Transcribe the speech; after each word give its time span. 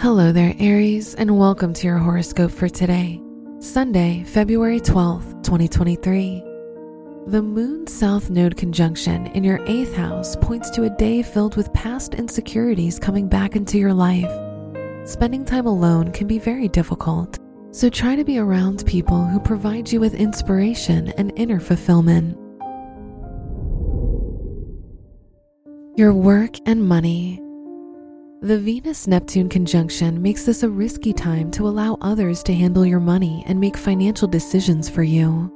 Hello 0.00 0.32
there, 0.32 0.54
Aries, 0.58 1.14
and 1.14 1.38
welcome 1.38 1.74
to 1.74 1.86
your 1.86 1.98
horoscope 1.98 2.52
for 2.52 2.70
today, 2.70 3.20
Sunday, 3.58 4.24
February 4.24 4.80
12th, 4.80 5.44
2023. 5.44 6.42
The 7.26 7.42
Moon 7.42 7.86
South 7.86 8.30
Node 8.30 8.56
conjunction 8.56 9.26
in 9.26 9.44
your 9.44 9.60
eighth 9.66 9.94
house 9.94 10.36
points 10.36 10.70
to 10.70 10.84
a 10.84 10.96
day 10.96 11.20
filled 11.20 11.54
with 11.54 11.70
past 11.74 12.14
insecurities 12.14 12.98
coming 12.98 13.28
back 13.28 13.56
into 13.56 13.76
your 13.76 13.92
life. 13.92 14.32
Spending 15.06 15.44
time 15.44 15.66
alone 15.66 16.12
can 16.12 16.26
be 16.26 16.38
very 16.38 16.66
difficult, 16.66 17.38
so 17.70 17.90
try 17.90 18.16
to 18.16 18.24
be 18.24 18.38
around 18.38 18.86
people 18.86 19.22
who 19.26 19.38
provide 19.38 19.92
you 19.92 20.00
with 20.00 20.14
inspiration 20.14 21.08
and 21.18 21.30
inner 21.36 21.60
fulfillment. 21.60 22.38
Your 25.98 26.14
work 26.14 26.56
and 26.64 26.82
money. 26.82 27.42
The 28.42 28.58
Venus 28.58 29.06
Neptune 29.06 29.50
conjunction 29.50 30.22
makes 30.22 30.46
this 30.46 30.62
a 30.62 30.68
risky 30.70 31.12
time 31.12 31.50
to 31.50 31.68
allow 31.68 31.98
others 32.00 32.42
to 32.44 32.54
handle 32.54 32.86
your 32.86 32.98
money 32.98 33.44
and 33.46 33.60
make 33.60 33.76
financial 33.76 34.26
decisions 34.26 34.88
for 34.88 35.02
you. 35.02 35.52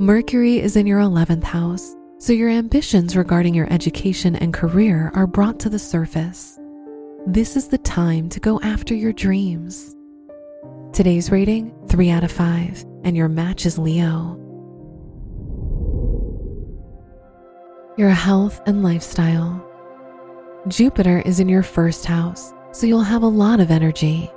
Mercury 0.00 0.58
is 0.58 0.76
in 0.76 0.86
your 0.86 1.00
11th 1.00 1.44
house, 1.44 1.94
so 2.16 2.32
your 2.32 2.48
ambitions 2.48 3.14
regarding 3.14 3.52
your 3.52 3.70
education 3.70 4.36
and 4.36 4.54
career 4.54 5.10
are 5.12 5.26
brought 5.26 5.60
to 5.60 5.68
the 5.68 5.78
surface. 5.78 6.58
This 7.26 7.56
is 7.56 7.68
the 7.68 7.76
time 7.76 8.30
to 8.30 8.40
go 8.40 8.58
after 8.62 8.94
your 8.94 9.12
dreams. 9.12 9.94
Today's 10.94 11.30
rating 11.30 11.74
3 11.88 12.08
out 12.08 12.24
of 12.24 12.32
5, 12.32 12.86
and 13.04 13.18
your 13.18 13.28
match 13.28 13.66
is 13.66 13.76
Leo. 13.76 14.34
Your 17.98 18.08
health 18.08 18.62
and 18.64 18.82
lifestyle. 18.82 19.67
Jupiter 20.68 21.22
is 21.24 21.40
in 21.40 21.48
your 21.48 21.62
first 21.62 22.04
house, 22.04 22.52
so 22.72 22.86
you'll 22.86 23.00
have 23.00 23.22
a 23.22 23.26
lot 23.26 23.58
of 23.58 23.70
energy. 23.70 24.30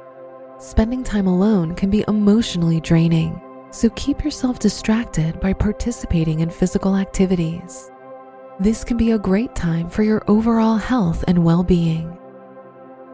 Spending 0.60 1.04
time 1.04 1.28
alone 1.28 1.76
can 1.76 1.90
be 1.90 2.06
emotionally 2.08 2.80
draining, 2.80 3.42
so 3.72 3.90
keep 3.92 4.24
yourself 4.24 4.58
distracted 4.58 5.40
by 5.42 5.52
participating 5.52 6.40
in 6.40 6.50
physical 6.50 6.96
activities. 6.96 7.92
This 8.60 8.86
can 8.86 8.96
be 8.96 9.12
a 9.12 9.20
great 9.20 9.56
time 9.56 9.90
for 9.90 10.04
your 10.04 10.24
overall 10.30 10.78
health 10.78 11.26
and 11.28 11.44
well 11.44 11.64
being. 11.64 12.18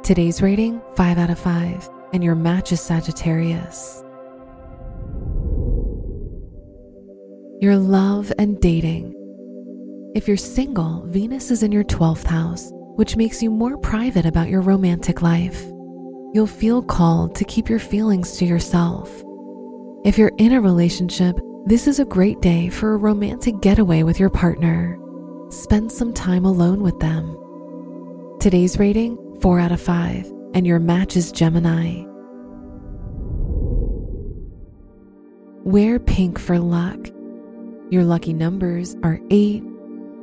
Today's 0.04 0.42
rating 0.42 0.80
5 0.96 1.18
out 1.18 1.32
of 1.32 1.40
5, 1.40 1.90
and 2.14 2.24
your 2.24 2.36
match 2.36 2.72
is 2.72 2.82
Sagittarius. 2.82 4.04
Your 7.60 7.78
love 7.78 8.32
and 8.38 8.62
dating. 8.62 9.16
If 10.14 10.28
you're 10.28 10.38
single, 10.38 11.04
Venus 11.08 11.50
is 11.50 11.64
in 11.64 11.72
your 11.72 11.84
12th 11.84 12.26
house 12.26 12.72
which 12.98 13.16
makes 13.16 13.44
you 13.44 13.52
more 13.52 13.78
private 13.78 14.26
about 14.26 14.50
your 14.50 14.62
romantic 14.62 15.22
life. 15.22 15.64
You'll 16.34 16.48
feel 16.48 16.82
called 16.82 17.36
to 17.36 17.46
keep 17.46 17.70
your 17.70 17.80
feelings 17.80 18.38
to 18.38 18.46
yourself. 18.46 19.24
If 20.04 20.18
you're 20.18 20.34
in 20.38 20.54
a 20.54 20.62
relationship, 20.62 21.40
this 21.66 21.88
is 21.88 22.00
a 22.00 22.06
great 22.06 22.42
day 22.42 22.70
for 22.70 22.94
a 22.94 22.98
romantic 22.98 23.62
getaway 23.62 24.02
with 24.02 24.20
your 24.20 24.32
partner. 24.32 24.98
Spend 25.50 25.92
some 25.92 26.12
time 26.12 26.44
alone 26.44 26.82
with 26.82 27.00
them. 27.00 27.38
Today's 28.40 28.80
rating 28.80 29.18
4 29.42 29.60
out 29.60 29.72
of 29.72 29.80
5, 29.80 30.32
and 30.56 30.66
your 30.66 30.80
match 30.80 31.16
is 31.16 31.32
Gemini. 31.32 32.04
Wear 35.64 36.00
pink 36.00 36.40
for 36.40 36.58
luck. 36.58 37.10
Your 37.92 38.04
lucky 38.04 38.34
numbers 38.34 38.96
are 39.04 39.20
8, 39.30 39.64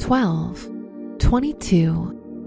12, 0.01 0.71
22, 1.19 2.24